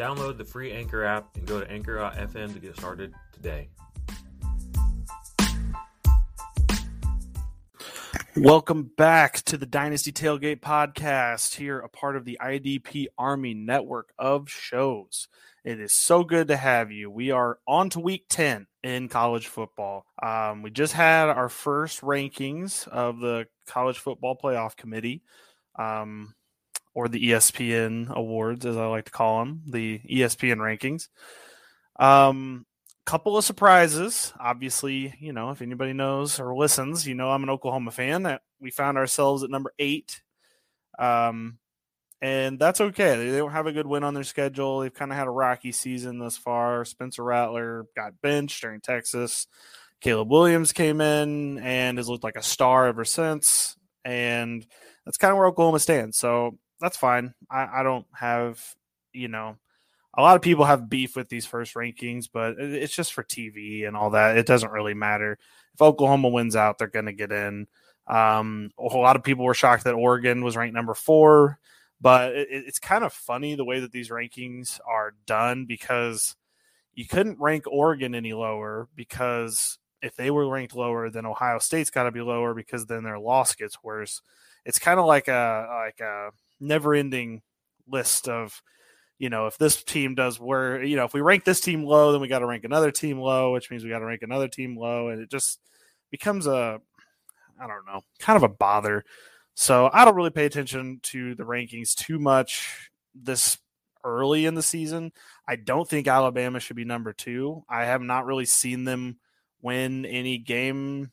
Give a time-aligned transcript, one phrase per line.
[0.00, 3.68] Download the free Anchor app and go to anchor.fm to get started today.
[8.34, 14.14] Welcome back to the Dynasty Tailgate Podcast, here a part of the IDP Army network
[14.18, 15.28] of shows.
[15.64, 17.10] It is so good to have you.
[17.10, 20.06] We are on to week 10 in college football.
[20.22, 25.20] Um, we just had our first rankings of the College Football Playoff Committee,
[25.78, 26.34] um,
[26.94, 31.08] or the ESPN Awards, as I like to call them, the ESPN rankings.
[31.98, 32.66] Um,
[33.10, 34.32] couple of surprises.
[34.38, 38.22] Obviously, you know, if anybody knows or listens, you know I'm an Oklahoma fan.
[38.22, 40.22] That we found ourselves at number eight,
[40.98, 41.58] um,
[42.22, 43.16] and that's okay.
[43.16, 44.80] They, they don't have a good win on their schedule.
[44.80, 46.84] They've kind of had a rocky season thus far.
[46.84, 49.48] Spencer Rattler got benched during Texas.
[50.00, 54.64] Caleb Williams came in and has looked like a star ever since, and
[55.04, 56.16] that's kind of where Oklahoma stands.
[56.16, 57.34] So that's fine.
[57.50, 58.62] I, I don't have,
[59.12, 59.56] you know
[60.14, 63.86] a lot of people have beef with these first rankings, but it's just for TV
[63.86, 64.36] and all that.
[64.36, 65.38] It doesn't really matter.
[65.74, 67.68] If Oklahoma wins out, they're going to get in.
[68.08, 71.60] Um, a lot of people were shocked that Oregon was ranked number four,
[72.00, 76.34] but it, it's kind of funny the way that these rankings are done because
[76.92, 81.90] you couldn't rank Oregon any lower because if they were ranked lower, then Ohio State's
[81.90, 84.22] got to be lower because then their loss gets worse.
[84.64, 86.30] It's kind of like a like a
[86.60, 87.42] never ending
[87.88, 88.62] list of
[89.20, 92.10] you know, if this team does where, you know, if we rank this team low,
[92.10, 94.48] then we got to rank another team low, which means we got to rank another
[94.48, 95.08] team low.
[95.08, 95.60] And it just
[96.10, 96.80] becomes a,
[97.60, 99.04] I don't know, kind of a bother.
[99.54, 103.58] So I don't really pay attention to the rankings too much this
[104.02, 105.12] early in the season.
[105.46, 107.62] I don't think Alabama should be number two.
[107.68, 109.18] I have not really seen them
[109.60, 111.10] win any game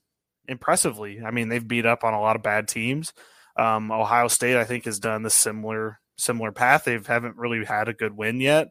[0.47, 1.21] impressively.
[1.21, 3.11] I mean, they've beat up on a lot of bad teams.
[3.57, 6.83] Um, Ohio State, I think, has done the similar similar path.
[6.83, 8.69] They haven't really had a good win yet,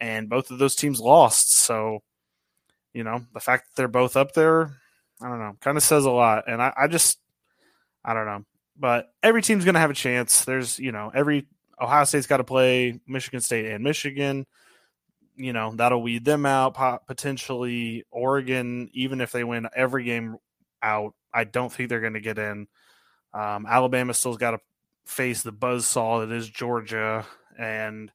[0.00, 1.56] and both of those teams lost.
[1.56, 2.00] So,
[2.92, 4.72] you know, the fact that they're both up there,
[5.20, 6.44] I don't know, kind of says a lot.
[6.46, 7.18] And I, I just,
[8.04, 8.44] I don't know.
[8.78, 10.44] But every team's going to have a chance.
[10.44, 11.46] There's, you know, every
[11.80, 14.46] Ohio State's got to play Michigan State and Michigan.
[15.34, 16.76] You know, that'll weed them out.
[17.06, 20.36] Potentially, Oregon, even if they win every game
[20.82, 22.68] out, I don't think they're going to get in.
[23.34, 24.58] Um, Alabama still's got to
[25.06, 27.26] face the buzz saw that is Georgia,
[27.58, 28.10] and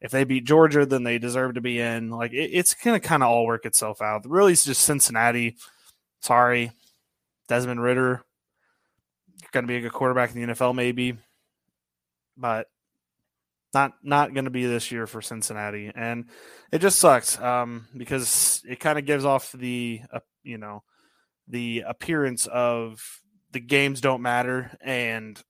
[0.00, 2.10] if they beat Georgia, then they deserve to be in.
[2.10, 4.28] Like it, it's gonna kind of all work itself out.
[4.28, 5.56] Really, it's just Cincinnati.
[6.20, 6.72] Sorry,
[7.48, 8.22] Desmond Ridder.
[9.52, 11.16] Going to be a good quarterback in the NFL, maybe,
[12.36, 12.68] but
[13.72, 16.26] not not going to be this year for Cincinnati, and
[16.72, 20.82] it just sucks um, because it kind of gives off the uh, you know
[21.48, 23.00] the appearance of
[23.52, 25.42] the games don't matter and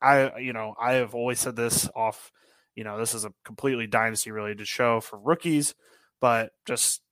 [0.00, 2.30] I, you know, I have always said this off,
[2.74, 5.74] you know, this is a completely dynasty related show for rookies,
[6.20, 7.02] but just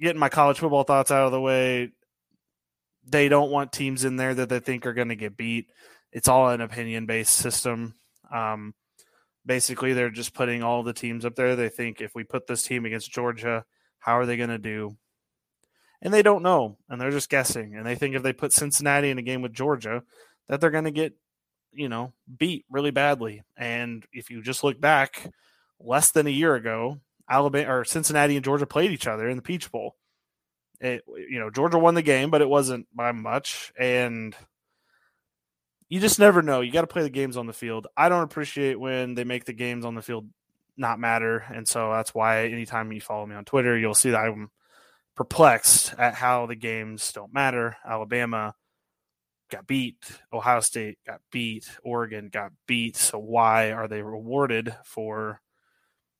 [0.00, 1.90] getting my college football thoughts out of the way.
[3.08, 5.70] They don't want teams in there that they think are going to get beat.
[6.12, 7.94] It's all an opinion based system.
[8.32, 8.74] Um,
[9.44, 11.54] basically, they're just putting all the teams up there.
[11.54, 13.64] They think if we put this team against Georgia,
[13.98, 14.96] how are they going to do?
[16.02, 17.74] And they don't know, and they're just guessing.
[17.74, 20.02] And they think if they put Cincinnati in a game with Georgia,
[20.48, 21.14] that they're going to get
[21.76, 23.42] you know, beat really badly.
[23.56, 25.30] And if you just look back
[25.78, 29.42] less than a year ago, Alabama or Cincinnati and Georgia played each other in the
[29.42, 29.96] Peach Bowl.
[30.80, 33.72] It, you know, Georgia won the game, but it wasn't by much.
[33.78, 34.34] And
[35.88, 36.60] you just never know.
[36.60, 37.86] You got to play the games on the field.
[37.96, 40.28] I don't appreciate when they make the games on the field
[40.76, 41.44] not matter.
[41.52, 44.50] And so that's why anytime you follow me on Twitter, you'll see that I'm
[45.16, 47.76] perplexed at how the games don't matter.
[47.84, 48.54] Alabama
[49.50, 49.96] got beat.
[50.32, 51.68] Ohio State got beat.
[51.82, 52.96] Oregon got beat.
[52.96, 55.40] So why are they rewarded for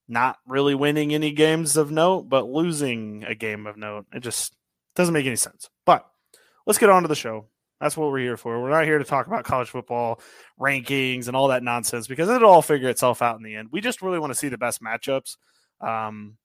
[0.08, 4.06] not really winning any games of note, but losing a game of note?
[4.14, 4.54] It just
[4.94, 5.69] doesn't make any sense.
[5.84, 6.06] But
[6.66, 7.48] let's get on to the show.
[7.81, 8.62] That's what we're here for.
[8.62, 10.20] We're not here to talk about college football
[10.58, 13.69] rankings and all that nonsense because it'll all figure itself out in the end.
[13.70, 15.37] We just really want to see the best matchups.
[15.82, 16.38] Um,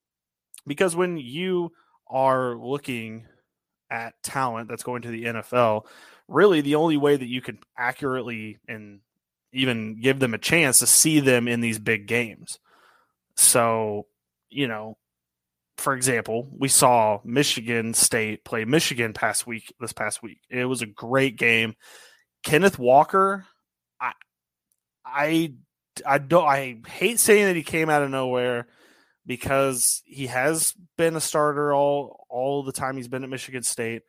[0.67, 1.71] because when you
[2.11, 3.25] are looking
[3.89, 5.85] at talent that's going to the NFL,
[6.27, 8.99] really the only way that you can accurately and
[9.53, 12.59] even give them a chance to see them in these big games.
[13.35, 14.07] So,
[14.49, 14.97] you know,
[15.77, 20.39] for example, we saw Michigan State play Michigan past week this past week.
[20.49, 21.75] It was a great game.
[22.43, 23.45] Kenneth Walker,
[23.99, 24.13] I
[25.05, 25.53] I
[26.05, 28.67] I don't I hate saying that he came out of nowhere
[29.25, 34.03] because he has been a starter all all the time he's been at Michigan State.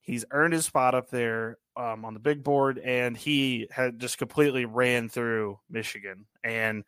[0.00, 4.18] He's earned his spot up there um, on the big board, and he had just
[4.18, 6.26] completely ran through Michigan.
[6.42, 6.84] And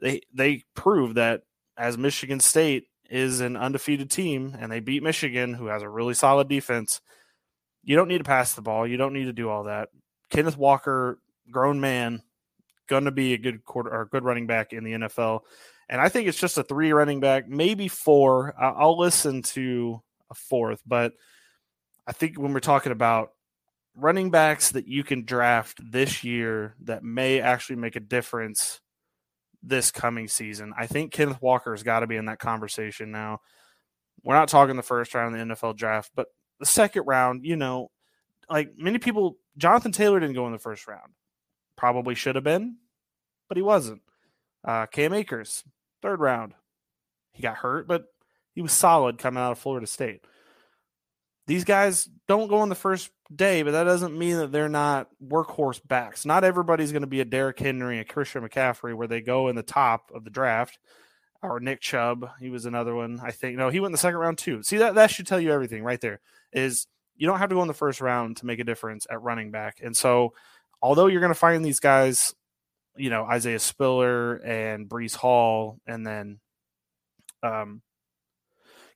[0.00, 1.42] they they proved that
[1.76, 6.14] as Michigan State is an undefeated team, and they beat Michigan, who has a really
[6.14, 7.00] solid defense.
[7.82, 8.86] You don't need to pass the ball.
[8.86, 9.88] You don't need to do all that.
[10.30, 11.18] Kenneth Walker,
[11.50, 12.22] grown man,
[12.88, 15.40] going to be a good quarter or good running back in the NFL.
[15.90, 18.54] And I think it's just a three running back, maybe four.
[18.56, 20.00] I'll listen to
[20.30, 21.14] a fourth, but
[22.06, 23.32] I think when we're talking about
[23.96, 28.80] running backs that you can draft this year that may actually make a difference
[29.64, 33.40] this coming season, I think Kenneth Walker's got to be in that conversation now.
[34.22, 36.28] We're not talking the first round of the NFL draft, but
[36.60, 37.90] the second round, you know,
[38.48, 41.14] like many people, Jonathan Taylor didn't go in the first round.
[41.74, 42.76] Probably should have been,
[43.48, 44.02] but he wasn't.
[44.64, 45.64] Uh, Cam Akers,
[46.02, 46.54] third round.
[47.32, 48.06] He got hurt, but
[48.54, 50.24] he was solid coming out of Florida State
[51.50, 55.08] these guys don't go on the first day, but that doesn't mean that they're not
[55.20, 56.24] workhorse backs.
[56.24, 59.56] Not everybody's going to be a Derrick Henry, a Christian McCaffrey, where they go in
[59.56, 60.78] the top of the draft.
[61.42, 63.18] Or Nick Chubb, he was another one.
[63.20, 64.62] I think no, he went in the second round too.
[64.62, 66.20] See that that should tell you everything right there.
[66.52, 66.86] Is
[67.16, 69.50] you don't have to go in the first round to make a difference at running
[69.50, 69.80] back.
[69.82, 70.34] And so,
[70.80, 72.32] although you're going to find these guys,
[72.96, 76.40] you know Isaiah Spiller and Breece Hall, and then
[77.42, 77.82] um,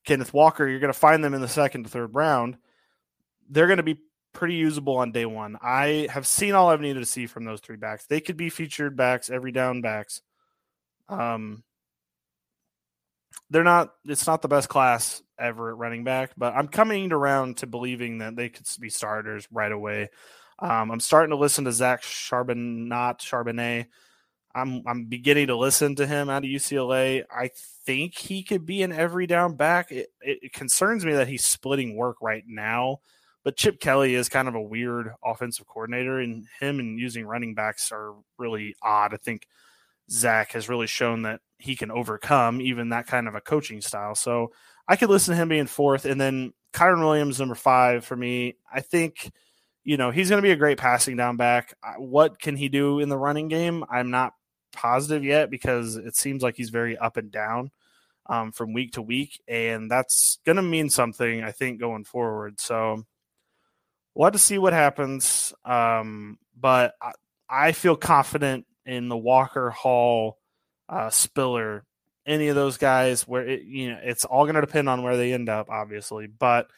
[0.05, 2.57] Kenneth Walker, you're going to find them in the second to third round.
[3.49, 3.99] They're going to be
[4.33, 5.57] pretty usable on day one.
[5.63, 8.07] I have seen all I've needed to see from those three backs.
[8.07, 10.21] They could be featured backs, every down backs.
[11.09, 11.63] Um,
[13.51, 13.93] they're not.
[14.05, 18.19] It's not the best class ever at running back, but I'm coming around to believing
[18.19, 20.11] that they could be starters right away.
[20.59, 23.87] Um, I'm starting to listen to Zach Charbonnet, Charbonnet
[24.55, 27.25] I'm I'm beginning to listen to him out of UCLA.
[27.31, 27.51] I
[27.85, 29.91] think he could be an every down back.
[29.91, 32.99] It, it, concerns me that he's splitting work right now,
[33.43, 37.55] but Chip Kelly is kind of a weird offensive coordinator, and him and using running
[37.55, 39.13] backs are really odd.
[39.13, 39.49] I think
[40.09, 44.15] Zach has really shown that he can overcome even that kind of a coaching style.
[44.15, 44.53] So
[44.87, 48.57] I could listen to him being fourth, and then Kyren Williams number five for me.
[48.73, 49.33] I think
[49.85, 51.75] you know he's going to be a great passing down back.
[51.99, 53.85] What can he do in the running game?
[53.89, 54.35] I'm not
[54.73, 57.71] positive yet because it seems like he's very up and down
[58.27, 62.61] um, from week to week, and that's going to mean something, I think, going forward.
[62.61, 63.05] So
[64.15, 65.53] we'll have to see what happens.
[65.65, 67.13] Um, but I,
[67.49, 70.39] I, feel confident in the Walker Hall,
[70.89, 71.85] uh, Spiller,
[72.27, 73.29] any of those guys.
[73.29, 76.27] Where it, you know it's all going to depend on where they end up, obviously.
[76.27, 76.69] But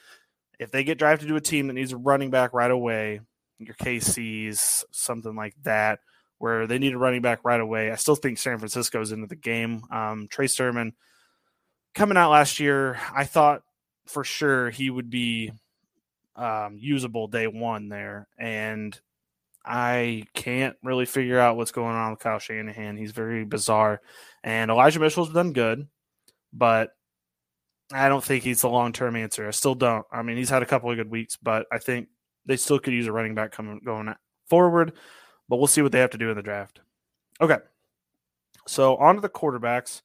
[0.59, 3.21] if they get drafted to a team that needs a running back right away,
[3.59, 6.01] your KCs, something like that
[6.39, 7.91] where they need a running back right away.
[7.91, 9.83] I still think San Francisco's into the game.
[9.91, 10.93] Um, Trey Sermon
[11.95, 13.63] coming out last year, I thought
[14.07, 15.51] for sure he would be
[16.37, 18.99] um, usable day one there, and
[19.65, 22.97] I can't really figure out what's going on with Kyle Shanahan.
[22.97, 24.01] He's very bizarre,
[24.45, 25.89] and Elijah Mitchell's done good,
[26.53, 26.91] but
[27.93, 29.47] I don't think he's the long term answer.
[29.47, 30.05] I still don't.
[30.13, 32.09] I mean, he's had a couple of good weeks, but I think
[32.45, 34.15] they still could use a running back coming going
[34.49, 34.93] forward
[35.49, 36.81] but we'll see what they have to do in the draft.
[37.41, 37.59] Okay.
[38.67, 40.03] So on to the quarterbacks.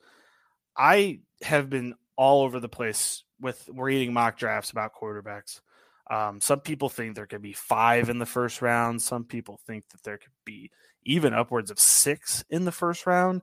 [0.78, 5.62] I have been all over the place with reading mock drafts about quarterbacks.
[6.10, 9.02] Um, some people think there could be five in the first round.
[9.02, 10.72] Some people think that there could be
[11.04, 13.42] even upwards of six in the first round.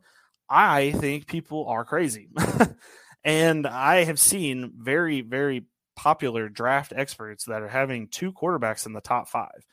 [0.49, 2.28] I think people are crazy.
[3.25, 5.64] and I have seen very, very
[5.96, 9.66] popular draft experts that are having two quarterbacks in the top five.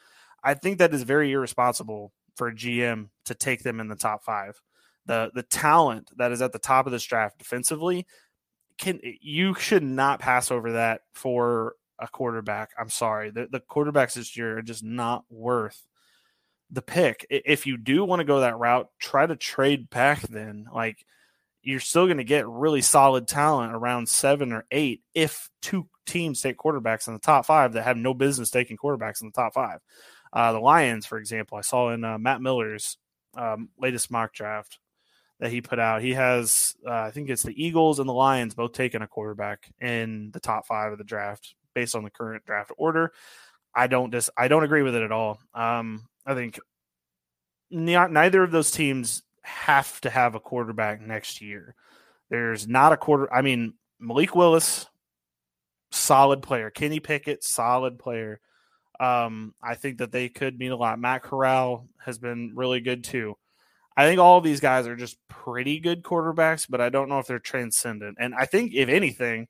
[0.44, 4.24] I think that is very irresponsible for a GM to take them in the top
[4.24, 4.60] five.
[5.06, 8.08] The the talent that is at the top of this draft defensively
[8.78, 12.72] can you should not pass over that for a quarterback.
[12.78, 13.30] I'm sorry.
[13.30, 15.86] The, the quarterbacks this year are just not worth
[16.70, 17.26] the pick.
[17.30, 20.66] If you do want to go that route, try to trade back then.
[20.74, 21.06] Like
[21.66, 26.40] you're still going to get really solid talent around seven or eight if two teams
[26.40, 29.56] take quarterbacks in the top five that have no business taking quarterbacks in the top
[29.56, 29.80] five.
[30.32, 32.98] Uh, the Lions, for example, I saw in uh, Matt Miller's
[33.36, 34.78] um, latest mock draft
[35.40, 36.04] that he put out.
[36.04, 39.68] He has, uh, I think it's the Eagles and the Lions both taking a quarterback
[39.82, 43.12] in the top five of the draft based on the current draft order.
[43.74, 45.40] I don't just I don't agree with it at all.
[45.54, 46.60] Um, I think
[47.72, 51.76] neither of those teams have to have a quarterback next year.
[52.30, 53.32] There's not a quarter.
[53.32, 54.88] I mean, Malik Willis,
[55.92, 56.70] solid player.
[56.70, 58.40] Kenny Pickett, solid player.
[59.00, 61.00] Um, I think that they could mean a lot.
[61.00, 63.36] Matt Corral has been really good too.
[63.98, 67.20] I think all of these guys are just pretty good quarterbacks, but I don't know
[67.20, 68.18] if they're transcendent.
[68.20, 69.48] And I think, if anything,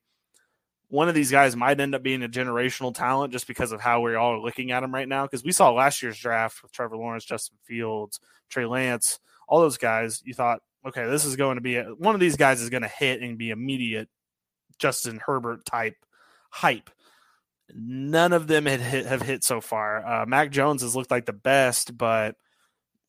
[0.88, 4.00] one of these guys might end up being a generational talent just because of how
[4.00, 5.24] we're all looking at him right now.
[5.24, 9.78] Because we saw last year's draft with Trevor Lawrence, Justin Fields, Trey Lance, all those
[9.78, 10.22] guys.
[10.24, 12.82] You thought, okay, this is going to be a, one of these guys is going
[12.82, 14.08] to hit and be immediate
[14.78, 15.96] Justin Herbert type
[16.50, 16.90] hype.
[17.74, 20.06] None of them had hit, have hit so far.
[20.06, 22.36] Uh, Mac Jones has looked like the best, but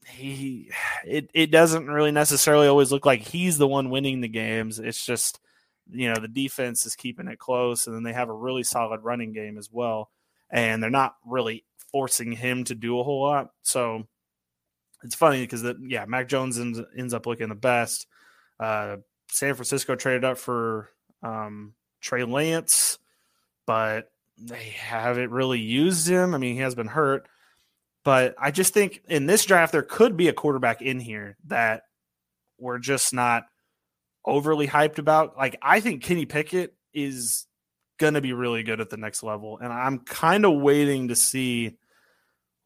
[0.09, 0.71] he
[1.05, 4.79] it it doesn't really necessarily always look like he's the one winning the games.
[4.79, 5.39] It's just
[5.89, 9.01] you know the defense is keeping it close, and then they have a really solid
[9.03, 10.09] running game as well,
[10.49, 13.49] and they're not really forcing him to do a whole lot.
[13.61, 14.03] So
[15.03, 18.07] it's funny because that yeah, Mac Jones ends, ends up looking the best.
[18.59, 18.97] Uh,
[19.29, 20.89] San Francisco traded up for
[21.21, 22.97] um, Trey Lance,
[23.65, 26.33] but they haven't really used him.
[26.33, 27.27] I mean, he has been hurt.
[28.03, 31.83] But I just think in this draft, there could be a quarterback in here that
[32.57, 33.43] we're just not
[34.23, 35.37] overly hyped about.
[35.37, 37.47] Like, I think Kenny Pickett is
[37.97, 39.57] going to be really good at the next level.
[39.57, 41.77] And I'm kind of waiting to see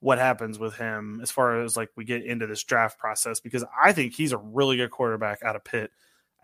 [0.01, 3.63] what happens with him as far as like we get into this draft process because
[3.81, 5.91] I think he's a really good quarterback out of Pitt.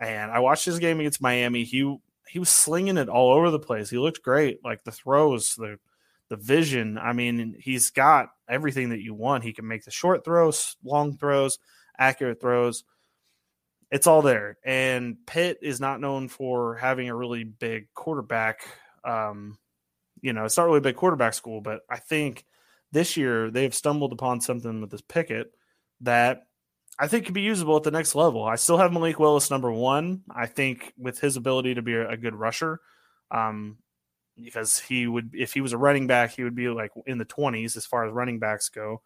[0.00, 1.64] And I watched his game against Miami.
[1.64, 1.98] He
[2.28, 3.90] he was slinging it all over the place.
[3.90, 4.64] He looked great.
[4.64, 5.78] Like the throws, the
[6.28, 6.98] the vision.
[6.98, 9.42] I mean, he's got everything that you want.
[9.42, 11.58] He can make the short throws, long throws,
[11.98, 12.84] accurate throws.
[13.90, 14.58] It's all there.
[14.64, 18.60] And Pitt is not known for having a really big quarterback.
[19.02, 19.58] Um,
[20.20, 22.44] you know, it's not really a big quarterback school, but I think
[22.92, 25.52] this year they've stumbled upon something with this Pickett
[26.00, 26.42] that
[26.98, 28.44] I think could be usable at the next level.
[28.44, 30.22] I still have Malik Willis number one.
[30.30, 32.80] I think with his ability to be a, a good rusher,
[33.30, 33.78] um,
[34.42, 37.24] because he would if he was a running back he would be like in the
[37.24, 39.02] 20s as far as running backs go.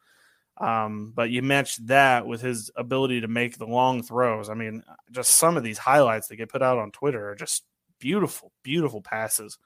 [0.59, 4.51] Um, but you match that with his ability to make the long throws.
[4.51, 7.65] I mean just some of these highlights that get put out on twitter are just
[7.99, 9.59] beautiful beautiful passes.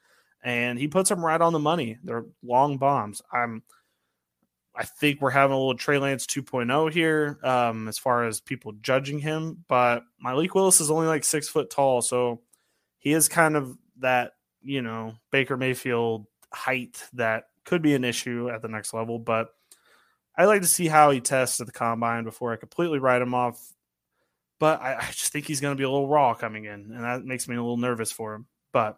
[0.43, 1.97] And he puts them right on the money.
[2.03, 3.21] They're long bombs.
[3.33, 3.63] I'm
[4.77, 8.71] i think we're having a little trey lance 2.0 here um, as far as people
[8.81, 12.41] judging him but malik willis is only like six foot tall so
[12.97, 14.33] he is kind of that
[14.67, 19.49] you know, Baker Mayfield height that could be an issue at the next level, but
[20.37, 23.33] I like to see how he tests at the combine before I completely write him
[23.33, 23.59] off.
[24.59, 27.03] But I, I just think he's going to be a little raw coming in, and
[27.03, 28.45] that makes me a little nervous for him.
[28.73, 28.97] But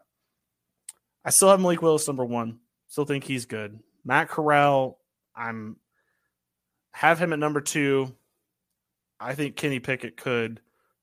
[1.23, 2.59] I still have Malik Willis number one.
[2.87, 3.79] Still think he's good.
[4.03, 4.98] Matt Corral,
[5.39, 5.77] I'm
[6.91, 8.13] have him at number two.
[9.19, 10.61] I think Kenny Pickett could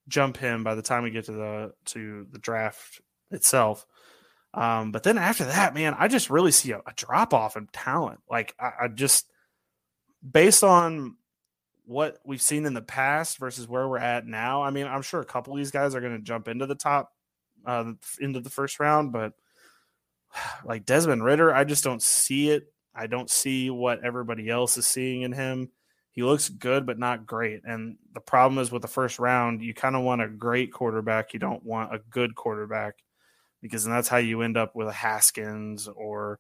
[0.09, 3.01] jump him by the time we get to the to the draft
[3.31, 3.87] itself.
[4.55, 7.69] Um, but then after that, man, I just really see a, a drop off in
[7.73, 8.21] talent.
[8.31, 9.31] Like I, I, just
[10.29, 11.17] based on
[11.85, 14.63] what we've seen in the past versus where we're at now.
[14.63, 16.75] I mean, I'm sure a couple of these guys are going to jump into the
[16.75, 17.13] top,
[17.67, 19.35] uh, into the first round, but
[20.65, 22.73] like Desmond Ridder, I just don't see it.
[22.97, 25.71] I don't see what everybody else is seeing in him.
[26.11, 27.61] He looks good, but not great.
[27.65, 31.35] And the problem is with the first round, you kind of want a great quarterback.
[31.35, 32.95] You don't want a good quarterback
[33.61, 36.39] because that's how you end up with a Haskins or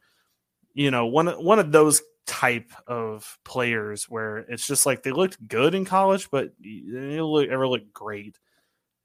[0.75, 5.46] you know one one of those type of players where it's just like they looked
[5.48, 8.38] good in college, but they didn't ever look great,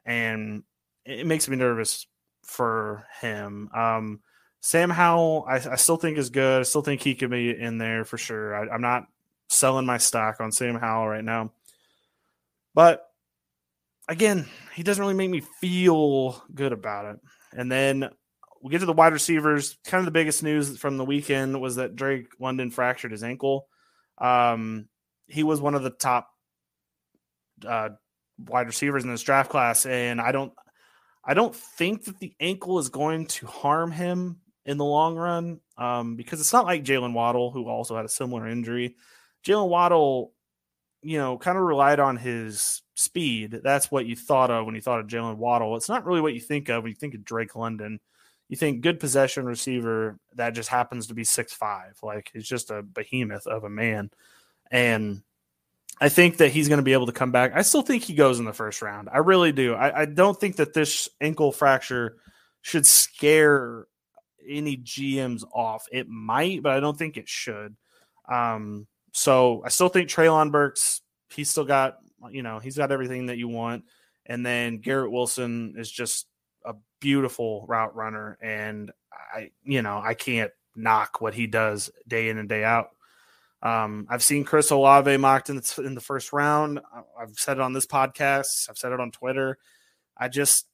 [0.05, 0.63] and
[1.05, 2.07] it makes me nervous
[2.43, 3.69] for him.
[3.73, 4.21] Um,
[4.61, 6.59] Sam Howell, I, I, still think is good.
[6.59, 8.55] I still think he could be in there for sure.
[8.55, 9.07] I, I'm not
[9.49, 11.51] selling my stock on Sam Howell right now,
[12.75, 13.07] but
[14.07, 17.19] again, he doesn't really make me feel good about it.
[17.53, 18.09] And then
[18.61, 19.77] we get to the wide receivers.
[19.83, 23.67] Kind of the biggest news from the weekend was that Drake London fractured his ankle.
[24.19, 24.87] Um,
[25.25, 26.29] he was one of the top
[27.65, 27.89] uh,
[28.37, 30.53] wide receivers in this draft class, and I don't,
[31.25, 35.59] I don't think that the ankle is going to harm him in the long run
[35.77, 38.95] um, because it's not like Jaylen Waddle, who also had a similar injury.
[39.45, 40.33] Jaylen Waddle,
[41.01, 43.59] you know, kind of relied on his speed.
[43.63, 45.75] That's what you thought of when you thought of Jaylen Waddle.
[45.75, 47.99] It's not really what you think of when you think of Drake London.
[48.49, 52.69] You think good possession receiver that just happens to be six five, like he's just
[52.69, 54.11] a behemoth of a man.
[54.69, 55.23] And
[56.01, 57.53] I think that he's going to be able to come back.
[57.55, 59.07] I still think he goes in the first round.
[59.11, 59.73] I really do.
[59.73, 62.17] I, I don't think that this ankle fracture
[62.61, 63.87] should scare
[64.47, 65.87] any GMs off.
[65.91, 67.75] It might, but I don't think it should.
[68.29, 71.97] Um, so I still think Treylon Burks, he's still got,
[72.29, 73.85] you know, he's got everything that you want.
[74.25, 76.27] And then Garrett Wilson is just
[76.65, 78.37] a beautiful route runner.
[78.41, 78.91] And
[79.33, 82.89] I, you know, I can't knock what he does day in and day out.
[83.63, 86.79] Um, I've seen Chris Olave mocked in the, in the first round.
[87.19, 88.69] I've said it on this podcast.
[88.69, 89.57] I've said it on Twitter.
[90.17, 90.67] I just,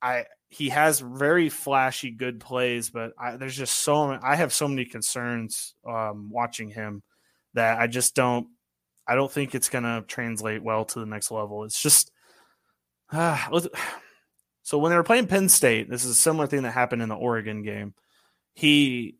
[0.00, 4.66] I, he has very flashy good plays, but I, there's just so I have so
[4.66, 7.02] many concerns um, watching him
[7.54, 8.48] that I just don't
[9.06, 11.64] I don't think it's going to translate well to the next level.
[11.64, 12.10] It's just
[13.12, 13.60] uh,
[14.62, 17.08] so when they were playing Penn State, this is a similar thing that happened in
[17.08, 17.94] the Oregon game.
[18.54, 19.16] He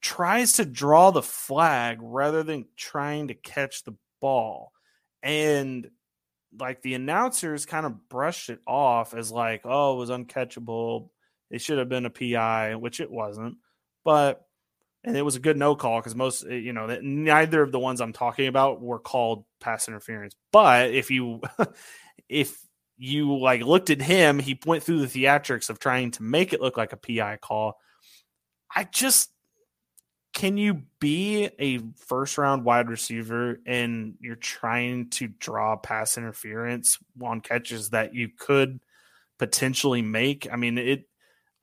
[0.00, 4.72] tries to draw the flag rather than trying to catch the ball.
[5.22, 5.88] And
[6.58, 11.10] like the announcers kind of brushed it off as like, oh, it was uncatchable.
[11.50, 13.56] It should have been a PI, which it wasn't.
[14.04, 14.44] But
[15.04, 17.72] and it was a good no call because most eh, you know that neither of
[17.72, 20.34] the ones I'm talking about were called pass interference.
[20.52, 21.40] But if you
[22.28, 22.60] if
[22.98, 26.60] you like looked at him, he went through the theatrics of trying to make it
[26.60, 27.78] look like a PI call.
[28.74, 29.30] I just
[30.32, 36.98] can you be a first round wide receiver and you're trying to draw pass interference
[37.20, 38.80] on catches that you could
[39.38, 40.46] potentially make?
[40.50, 41.08] I mean, it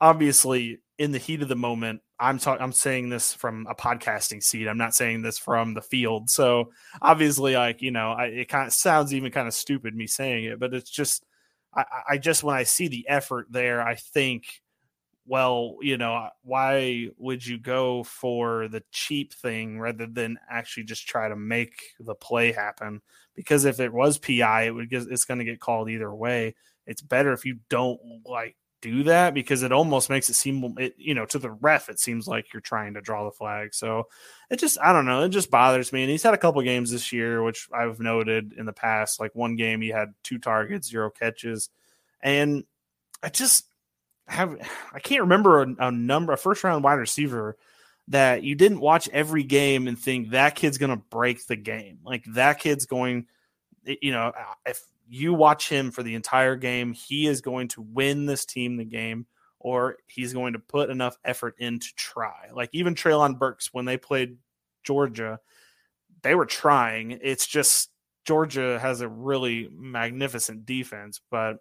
[0.02, 2.64] obviously in the heat of the moment I'm talking.
[2.64, 4.68] I'm saying this from a podcasting seat.
[4.68, 6.30] I'm not saying this from the field.
[6.30, 6.72] So
[7.02, 10.46] obviously, like you know, I, it kind of sounds even kind of stupid me saying
[10.46, 11.24] it, but it's just,
[11.76, 14.46] I, I just when I see the effort there, I think,
[15.28, 20.84] well, you know, uh, why would you go for the cheap thing rather than actually
[20.84, 23.02] just try to make the play happen?
[23.36, 26.56] Because if it was PI, it would get, it's going to get called either way.
[26.86, 30.94] It's better if you don't like do that because it almost makes it seem it,
[30.98, 34.04] you know to the ref it seems like you're trying to draw the flag so
[34.52, 36.92] it just i don't know it just bothers me and he's had a couple games
[36.92, 40.90] this year which i've noted in the past like one game he had two targets
[40.90, 41.70] zero catches
[42.22, 42.64] and
[43.24, 43.66] i just
[44.28, 44.58] have
[44.94, 47.58] i can't remember a, a number a first round wide receiver
[48.10, 52.00] that you didn't watch every game and think that kid's going to break the game
[52.04, 53.26] like that kid's going
[54.02, 54.32] you know
[54.66, 56.94] if you watch him for the entire game.
[56.94, 59.26] He is going to win this team the game,
[59.60, 62.50] or he's going to put enough effort in to try.
[62.54, 64.38] Like even Treylon Burks, when they played
[64.84, 65.40] Georgia,
[66.22, 67.20] they were trying.
[67.22, 67.90] It's just
[68.26, 71.58] Georgia has a really magnificent defense, but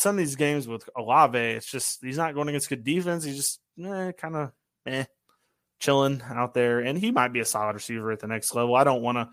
[0.00, 3.22] some of these games with Olave, it's just he's not going against good defense.
[3.22, 4.52] He's just eh, kind of
[4.86, 5.04] eh,
[5.78, 8.74] chilling out there, and he might be a solid receiver at the next level.
[8.74, 9.28] I don't want to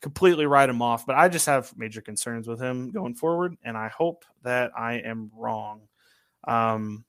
[0.00, 3.76] completely write him off, but I just have major concerns with him going forward, and
[3.76, 5.82] I hope that I am wrong.
[6.44, 7.04] Um,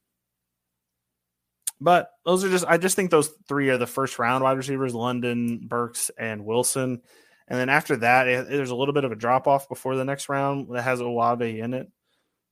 [1.80, 4.96] but those are just I just think those three are the first round wide receivers:
[4.96, 7.02] London, Burks, and Wilson.
[7.48, 10.06] And then after that, it, there's a little bit of a drop off before the
[10.06, 11.92] next round that has Olave in it,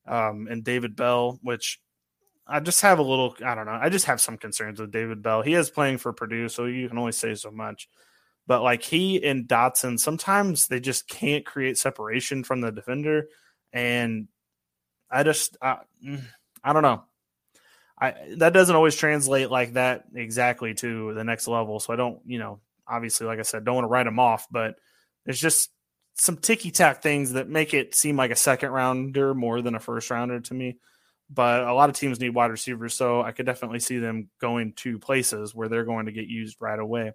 [0.08, 1.80] um, and David Bell, which
[2.48, 3.36] I just have a little.
[3.46, 3.80] I don't know.
[3.80, 5.42] I just have some concerns with David Bell.
[5.42, 7.88] He is playing for Purdue, so you can only say so much.
[8.48, 13.28] But like he and Dotson, sometimes they just can't create separation from the defender,
[13.72, 14.28] and
[15.10, 16.22] I just I, mm,
[16.64, 17.04] I don't know.
[18.00, 21.80] I that doesn't always translate like that exactly to the next level.
[21.80, 24.48] So I don't, you know, obviously, like I said, don't want to write them off,
[24.52, 24.76] but
[25.26, 25.70] it's just
[26.22, 29.80] some ticky tack things that make it seem like a second rounder more than a
[29.80, 30.78] first rounder to me.
[31.32, 34.74] But a lot of teams need wide receivers, so I could definitely see them going
[34.74, 37.14] to places where they're going to get used right away.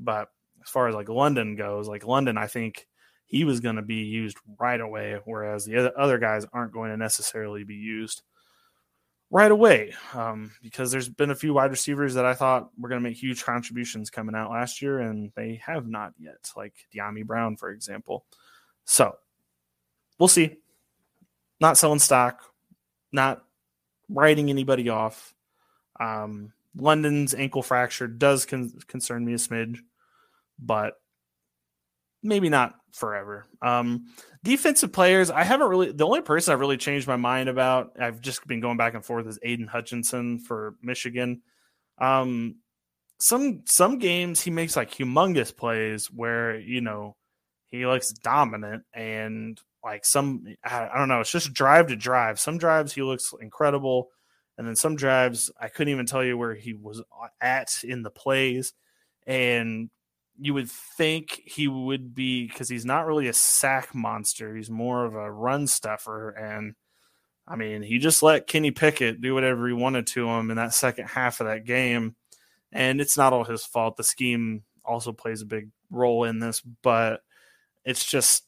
[0.00, 0.30] But
[0.64, 2.88] as far as like London goes, like London, I think
[3.24, 6.96] he was going to be used right away, whereas the other guys aren't going to
[6.96, 8.22] necessarily be used
[9.30, 13.02] right away um, because there's been a few wide receivers that I thought were going
[13.02, 17.24] to make huge contributions coming out last year, and they have not yet, like Dyami
[17.24, 18.24] Brown, for example.
[18.84, 19.16] So
[20.18, 20.56] we'll see.
[21.60, 22.42] Not selling stock,
[23.12, 23.44] not
[24.08, 25.34] writing anybody off.
[25.98, 29.80] Um, London's ankle fracture does con- concern me a smidge
[30.58, 31.00] but
[32.24, 33.46] maybe not forever.
[33.62, 34.06] Um,
[34.42, 35.92] defensive players, I haven't really.
[35.92, 39.04] The only person I've really changed my mind about, I've just been going back and
[39.04, 41.42] forth, is Aidan Hutchinson for Michigan.
[41.98, 42.56] Um,
[43.18, 47.16] some some games he makes like humongous plays where you know
[47.68, 52.40] he looks dominant and like some I, I don't know it's just drive to drive
[52.40, 54.08] some drives he looks incredible
[54.58, 57.02] and then some drives I couldn't even tell you where he was
[57.40, 58.72] at in the plays
[59.26, 59.90] and
[60.38, 65.04] you would think he would be because he's not really a sack monster he's more
[65.04, 66.74] of a run stuffer and
[67.46, 70.72] I mean, he just let Kenny Pickett do whatever he wanted to him in that
[70.72, 72.16] second half of that game.
[72.72, 73.96] And it's not all his fault.
[73.96, 77.20] The scheme also plays a big role in this, but
[77.84, 78.44] it's just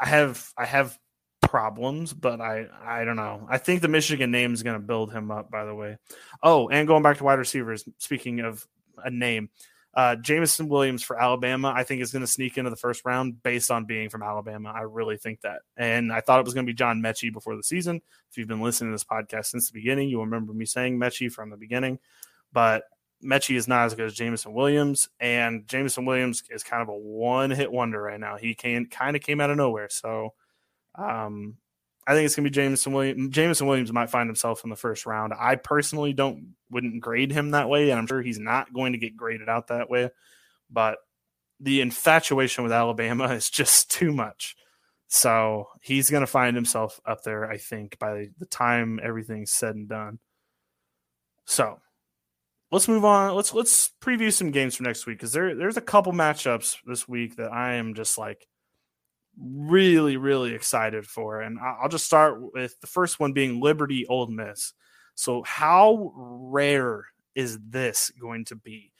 [0.00, 0.98] I have I have
[1.42, 3.46] problems, but I I don't know.
[3.48, 5.50] I think the Michigan name is going to build him up.
[5.50, 5.98] By the way,
[6.42, 7.84] oh, and going back to wide receivers.
[7.98, 8.66] Speaking of
[9.04, 9.50] a name,
[9.94, 13.42] uh, Jameson Williams for Alabama, I think is going to sneak into the first round
[13.42, 14.72] based on being from Alabama.
[14.74, 15.60] I really think that.
[15.76, 18.00] And I thought it was going to be John Metchie before the season.
[18.30, 21.30] If you've been listening to this podcast since the beginning, you'll remember me saying Metchie
[21.30, 21.98] from the beginning.
[22.52, 22.84] But
[23.22, 26.96] Metchie is not as good as Jameson Williams, and Jameson Williams is kind of a
[26.96, 28.36] one hit wonder right now.
[28.36, 29.88] He can kind of came out of nowhere.
[29.90, 30.34] So
[30.94, 31.56] um,
[32.06, 33.34] I think it's gonna be Jameson Williams.
[33.34, 35.32] Jameson Williams might find himself in the first round.
[35.38, 38.98] I personally don't wouldn't grade him that way, and I'm sure he's not going to
[38.98, 40.10] get graded out that way.
[40.70, 40.98] But
[41.60, 44.56] the infatuation with Alabama is just too much.
[45.08, 49.86] So he's to find himself up there, I think, by the time everything's said and
[49.86, 50.18] done.
[51.44, 51.80] So
[52.70, 53.34] let's move on.
[53.34, 57.06] Let's let's preview some games for next week because there there's a couple matchups this
[57.06, 58.46] week that I am just like
[59.38, 64.26] really really excited for, and I'll just start with the first one being Liberty Ole
[64.26, 64.72] Miss.
[65.14, 68.92] So how rare is this going to be?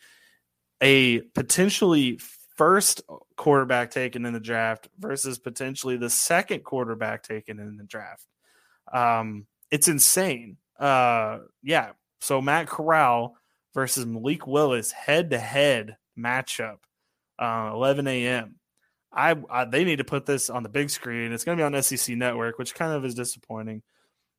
[0.80, 2.18] A potentially
[2.56, 3.02] first
[3.36, 8.26] quarterback taken in the draft versus potentially the second quarterback taken in the draft.
[8.92, 10.56] Um, it's insane.
[10.78, 11.92] Uh, yeah.
[12.20, 13.36] So Matt Corral
[13.74, 16.78] versus Malik Willis head to head matchup,
[17.38, 18.56] uh, 11 a.m.
[19.12, 21.32] I, I, they need to put this on the big screen.
[21.32, 23.82] It's going to be on SEC Network, which kind of is disappointing.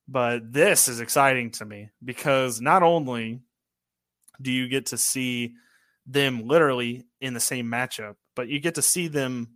[0.07, 3.41] But this is exciting to me because not only
[4.41, 5.53] do you get to see
[6.05, 9.49] them literally in the same matchup, but you get to see them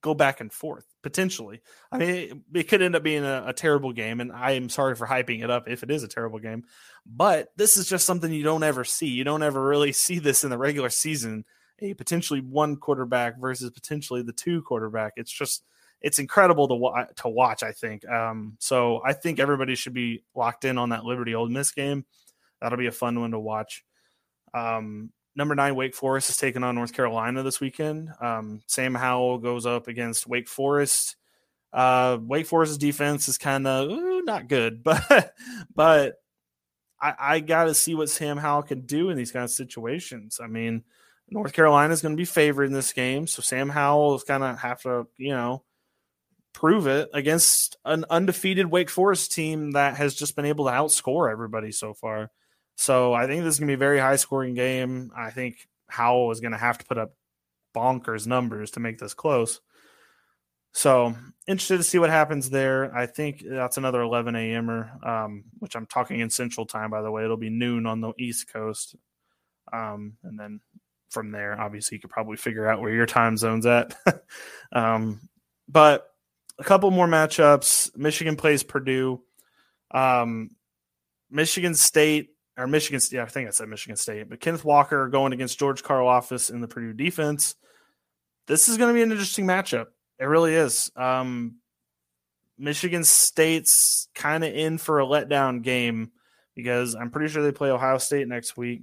[0.00, 1.60] go back and forth potentially.
[1.90, 4.94] I mean, it, could end up being a, a, terrible game, and I am sorry
[4.94, 6.64] for hyping it up if it is a terrible game.
[7.04, 9.08] But this is just something you don't ever see.
[9.08, 11.44] You don't ever really see this in the regular season.
[11.82, 15.14] A potentially one quarterback versus potentially the two quarterback.
[15.16, 15.64] It's just
[16.00, 17.62] it's incredible to wa- to watch.
[17.62, 18.08] I think.
[18.08, 22.04] Um, so I think everybody should be locked in on that Liberty Ole Miss game.
[22.60, 23.84] That'll be a fun one to watch.
[24.54, 28.10] Um, number nine Wake Forest is taking on North Carolina this weekend.
[28.20, 31.16] Um, Sam Howell goes up against Wake Forest.
[31.72, 33.90] Uh, Wake Forest's defense is kind of
[34.24, 35.34] not good, but
[35.74, 36.14] but
[37.00, 40.38] I, I got to see what Sam Howell can do in these kind of situations.
[40.42, 40.84] I mean,
[41.30, 44.42] North Carolina is going to be favored in this game, so Sam Howell is kind
[44.42, 45.62] of have to you know
[46.52, 51.30] prove it against an undefeated Wake Forest team that has just been able to outscore
[51.30, 52.30] everybody so far.
[52.76, 55.10] So I think this is going to be a very high scoring game.
[55.16, 57.14] I think Howell is going to have to put up
[57.74, 59.60] bonkers numbers to make this close.
[60.72, 61.14] So
[61.46, 62.94] interested to see what happens there.
[62.96, 67.10] I think that's another 11 a.m.er, um, which I'm talking in Central Time, by the
[67.10, 67.24] way.
[67.24, 68.96] It'll be noon on the East Coast,
[69.70, 70.60] um, and then
[71.12, 73.94] from there, obviously, you could probably figure out where your time zone's at.
[74.72, 75.20] um,
[75.68, 76.08] but
[76.58, 77.96] a couple more matchups.
[77.96, 79.22] Michigan plays Purdue.
[79.90, 80.50] Um,
[81.30, 85.32] Michigan State or Michigan, yeah, I think I said Michigan State, but Kenneth Walker going
[85.32, 87.54] against George Karlaftis in the Purdue defense.
[88.46, 89.86] This is going to be an interesting matchup.
[90.18, 90.90] It really is.
[90.96, 91.56] Um,
[92.58, 96.12] Michigan State's kind of in for a letdown game
[96.54, 98.82] because I'm pretty sure they play Ohio State next week.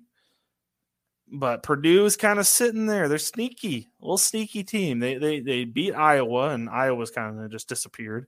[1.32, 3.08] But Purdue is kind of sitting there.
[3.08, 5.00] They're sneaky, a little sneaky team.
[5.00, 8.28] They they they beat Iowa, and Iowa's kind of just disappeared.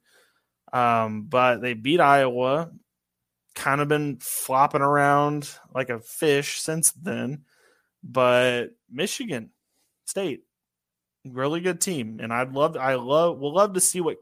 [0.72, 2.72] Um, but they beat Iowa
[3.56, 7.44] kind of been flopping around like a fish since then.
[8.04, 9.52] But Michigan
[10.06, 10.44] State,
[11.26, 14.18] really good team, and I'd love, I love, will love to see what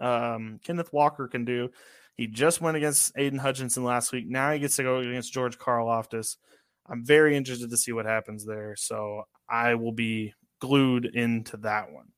[0.00, 1.70] um, Kenneth Walker can do.
[2.16, 4.28] He just went against Aidan Hutchinson last week.
[4.28, 6.36] Now he gets to go against George Karlaftis.
[6.86, 8.74] I'm very interested to see what happens there.
[8.76, 12.08] So I will be glued into that one.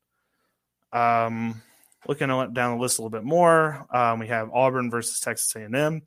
[0.91, 1.61] Um,
[2.07, 6.01] looking down the list a little bit more, um, we have Auburn versus Texas A&M.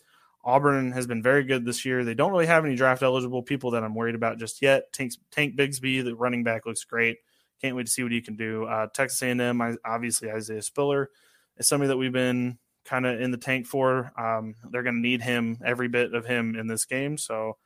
[0.44, 2.04] Auburn has been very good this year.
[2.04, 4.92] They don't really have any draft eligible people that I'm worried about just yet.
[4.92, 7.18] Tank, Tank Bigsby, the running back, looks great.
[7.60, 8.64] Can't wait to see what he can do.
[8.64, 11.10] Uh, Texas A&M, obviously Isaiah Spiller
[11.58, 14.12] is somebody that we've been kind of in the tank for.
[14.18, 17.18] Um, they're going to need him, every bit of him in this game.
[17.18, 17.58] So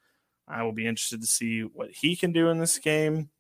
[0.48, 3.30] I will be interested to see what he can do in this game.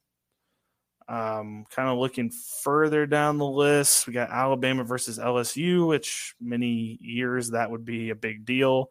[1.08, 2.30] Um, kind of looking
[2.62, 8.10] further down the list, we got Alabama versus LSU, which many years that would be
[8.10, 8.90] a big deal.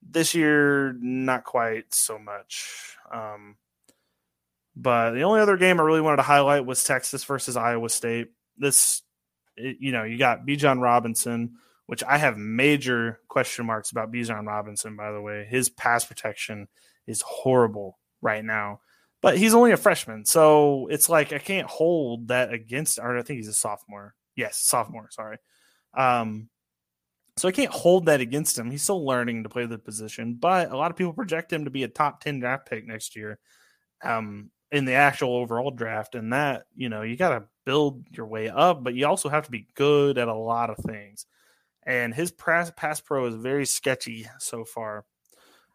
[0.00, 2.96] This year, not quite so much.
[3.12, 3.56] Um,
[4.76, 8.28] but the only other game I really wanted to highlight was Texas versus Iowa State.
[8.56, 9.02] This,
[9.56, 14.94] you know, you got Bijan Robinson, which I have major question marks about Bijan Robinson,
[14.96, 15.46] by the way.
[15.50, 16.68] His pass protection
[17.08, 18.80] is horrible right now
[19.20, 22.98] but he's only a freshman, so it's like I can't hold that against.
[22.98, 24.14] Or I think he's a sophomore.
[24.36, 25.08] Yes, sophomore.
[25.10, 25.38] Sorry.
[25.96, 26.48] Um,
[27.36, 28.70] so I can't hold that against him.
[28.70, 31.70] He's still learning to play the position, but a lot of people project him to
[31.70, 33.38] be a top ten draft pick next year,
[34.04, 36.14] um, in the actual overall draft.
[36.14, 39.46] And that you know you got to build your way up, but you also have
[39.46, 41.26] to be good at a lot of things.
[41.84, 45.06] And his pass, pass pro is very sketchy so far.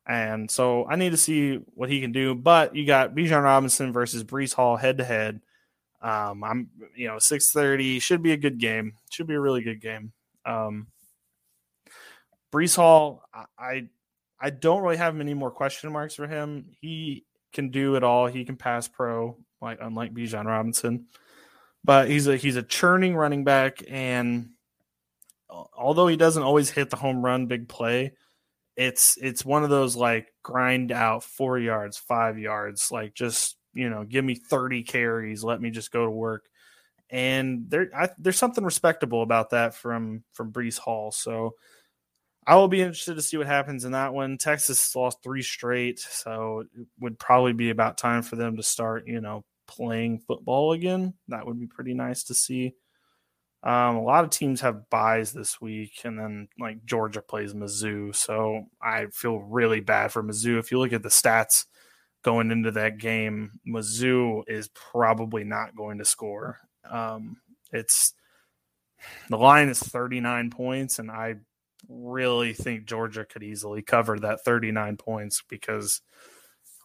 [0.05, 2.35] And so I need to see what he can do.
[2.35, 5.41] But you got Bijan Robinson versus Breece Hall head to head.
[6.01, 8.95] Um, I'm you know, six thirty should be a good game.
[9.09, 10.11] Should be a really good game.
[10.45, 10.87] Um
[12.53, 13.23] Breece Hall,
[13.57, 13.87] I
[14.39, 16.65] I don't really have many more question marks for him.
[16.81, 18.27] He can do it all.
[18.27, 21.05] He can pass pro, like unlike Bijan Robinson.
[21.83, 24.49] But he's a he's a churning running back, and
[25.49, 28.13] although he doesn't always hit the home run big play,
[28.75, 33.89] it's it's one of those like grind out four yards, five yards, like just you
[33.89, 36.45] know, give me 30 carries, let me just go to work.
[37.09, 41.11] And there I, there's something respectable about that from from Breece Hall.
[41.11, 41.55] So
[42.45, 44.37] I will be interested to see what happens in that one.
[44.37, 49.07] Texas lost three straight, so it would probably be about time for them to start,
[49.07, 51.13] you know, playing football again.
[51.29, 52.73] That would be pretty nice to see.
[53.63, 58.13] Um, a lot of teams have buys this week, and then like Georgia plays Mizzou,
[58.13, 60.59] so I feel really bad for Mizzou.
[60.59, 61.65] If you look at the stats
[62.23, 66.59] going into that game, Mizzou is probably not going to score.
[66.89, 67.37] Um,
[67.71, 68.13] it's
[69.29, 71.35] the line is 39 points, and I
[71.87, 76.01] really think Georgia could easily cover that 39 points because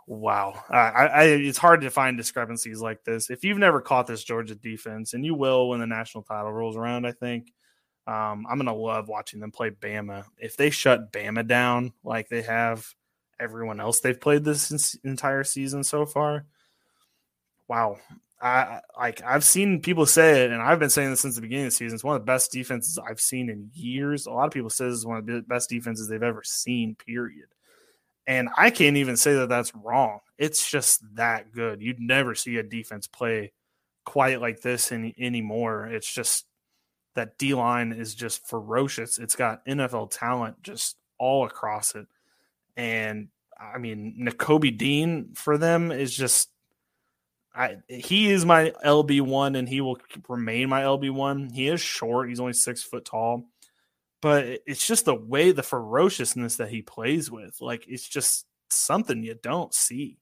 [0.08, 3.28] wow, I, I, it's hard to find discrepancies like this.
[3.28, 6.76] If you've never caught this Georgia defense, and you will when the national title rolls
[6.76, 7.52] around, I think
[8.06, 10.24] um, I'm gonna love watching them play Bama.
[10.38, 12.86] If they shut Bama down like they have
[13.38, 16.46] everyone else they've played this entire season so far,
[17.68, 17.98] wow.
[18.40, 21.66] I like I've seen people say it, and I've been saying this since the beginning
[21.66, 21.96] of the season.
[21.96, 24.26] It's one of the best defenses I've seen in years.
[24.26, 26.94] A lot of people say is one of the best defenses they've ever seen.
[26.94, 27.48] Period.
[28.28, 30.20] And I can't even say that that's wrong.
[30.36, 31.80] It's just that good.
[31.80, 33.52] You'd never see a defense play
[34.04, 35.86] quite like this any, anymore.
[35.86, 36.44] It's just
[37.14, 39.16] that D line is just ferocious.
[39.18, 42.06] It's got NFL talent just all across it.
[42.76, 46.50] And I mean, Nakobe Dean for them is just
[47.54, 51.48] I he is my LB one and he will remain my LB one.
[51.48, 53.46] He is short, he's only six foot tall
[54.20, 57.61] but it's just the way the ferociousness that he plays with.
[57.61, 60.18] Like it's just something you don't see.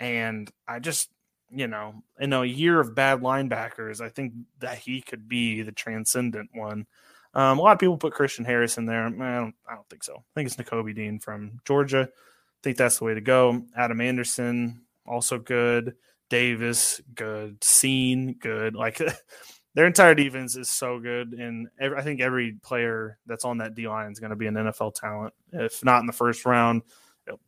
[0.00, 1.10] And I just,
[1.50, 5.72] you know, in a year of bad linebackers, I think that he could be the
[5.72, 6.86] transcendent one.
[7.34, 9.04] Um, a lot of people put Christian Harris in there.
[9.04, 10.16] I don't, I don't think so.
[10.16, 12.08] I think it's Nakobe Dean from Georgia.
[12.10, 13.62] I think that's the way to go.
[13.76, 15.94] Adam Anderson, also good.
[16.30, 17.60] Davis, good.
[17.60, 18.74] Cine, good.
[18.74, 19.00] Like
[19.76, 23.74] their entire defense is so good, and every, I think every player that's on that
[23.74, 25.34] D line is going to be an NFL talent.
[25.52, 26.80] If not in the first round,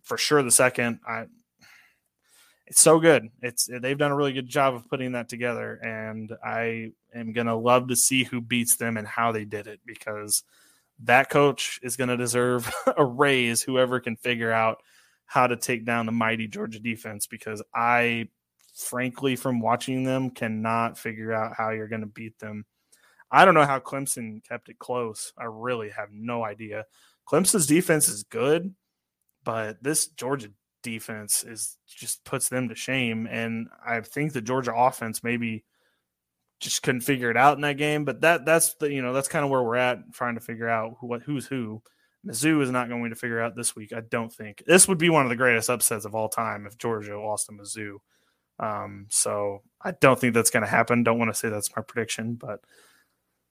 [0.02, 1.00] for sure the second.
[1.08, 1.24] I,
[2.66, 3.30] it's so good.
[3.40, 7.46] It's they've done a really good job of putting that together, and I am going
[7.46, 10.42] to love to see who beats them and how they did it because
[11.04, 13.62] that coach is going to deserve a raise.
[13.62, 14.82] Whoever can figure out
[15.24, 18.28] how to take down the mighty Georgia defense, because I
[18.78, 22.64] frankly, from watching them, cannot figure out how you're going to beat them.
[23.30, 25.32] I don't know how Clemson kept it close.
[25.36, 26.84] I really have no idea.
[27.28, 28.74] Clemson's defense is good,
[29.44, 30.48] but this Georgia
[30.82, 33.26] defense is just puts them to shame.
[33.30, 35.64] And I think the Georgia offense maybe
[36.60, 38.04] just couldn't figure it out in that game.
[38.04, 40.68] But that that's the you know that's kind of where we're at trying to figure
[40.68, 41.82] out who, what who's who.
[42.26, 43.92] Mizzou is not going to figure out this week.
[43.92, 46.76] I don't think this would be one of the greatest upsets of all time if
[46.76, 47.98] Georgia lost to Mizzou.
[48.58, 51.04] Um, so I don't think that's going to happen.
[51.04, 52.60] Don't want to say that's my prediction, but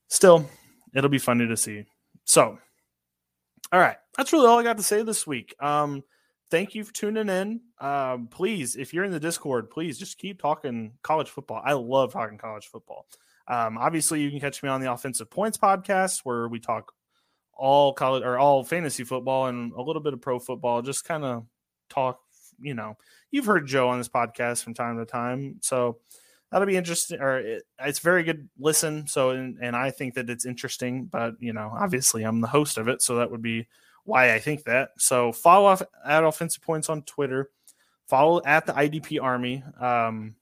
[0.07, 0.49] still,
[0.93, 1.85] it'll be funny to see.
[2.25, 2.57] So,
[3.71, 5.55] all right, that's really all I got to say this week.
[5.59, 6.03] Um,
[6.49, 7.61] thank you for tuning in.
[7.79, 11.61] Um, please, if you're in the Discord, please just keep talking college football.
[11.63, 13.07] I love talking college football.
[13.47, 16.91] Um, obviously, you can catch me on the Offensive Points podcast where we talk
[17.53, 20.81] all college or all fantasy football and a little bit of pro football.
[20.81, 21.45] Just kind of
[21.89, 22.19] talk
[22.59, 22.97] you know,
[23.31, 25.57] you've heard Joe on this podcast from time to time.
[25.61, 25.99] So
[26.51, 27.19] that'll be interesting.
[27.19, 29.07] Or it, it's very good listen.
[29.07, 32.77] So, and, and I think that it's interesting, but you know, obviously I'm the host
[32.77, 33.01] of it.
[33.01, 33.67] So that would be
[34.03, 34.89] why I think that.
[34.97, 37.49] So follow off at offensive points on Twitter.
[38.07, 39.63] Follow at the IDP Army.
[39.79, 40.35] Um,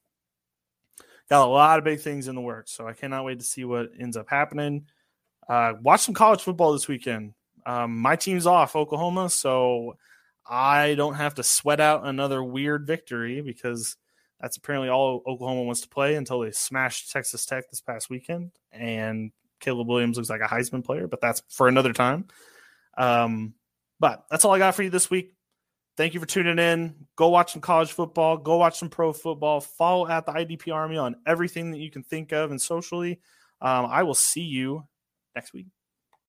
[1.30, 3.66] got a lot of big things in the works, so I cannot wait to see
[3.66, 4.86] what ends up happening.
[5.50, 7.34] Uh, watch some college football this weekend.
[7.66, 9.98] Um, my team's off, Oklahoma, so
[10.48, 13.98] I don't have to sweat out another weird victory because
[14.40, 18.52] that's apparently all Oklahoma wants to play until they smashed Texas Tech this past weekend.
[18.72, 22.28] And Caleb Williams looks like a Heisman player, but that's for another time.
[22.98, 23.54] Um,
[24.00, 25.34] but that's all I got for you this week.
[25.98, 26.94] Thank you for tuning in.
[27.16, 28.38] Go watch some college football.
[28.38, 29.62] Go watch some pro football.
[29.62, 33.22] Follow at the IDP Army on everything that you can think of and socially.
[33.62, 34.86] Um, I will see you
[35.36, 35.68] next week.